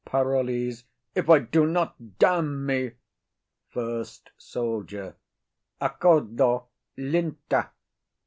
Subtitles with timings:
[0.03, 0.85] PAROLLES.
[1.13, 2.93] If I do not, damn me.
[3.69, 5.15] FIRST SOLDIER.
[5.79, 6.63] _Acordo
[6.97, 7.69] linta.